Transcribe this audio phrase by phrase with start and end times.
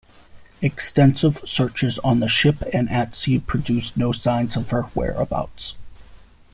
[0.63, 5.75] Extensive searches on the ship and at sea produced no signs of her whereabouts.